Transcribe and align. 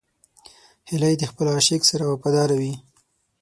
هیلۍ 0.89 1.13
د 1.19 1.23
خپل 1.31 1.45
عاشق 1.55 1.81
سره 1.89 2.03
وفاداره 2.11 2.55
وي 2.61 2.73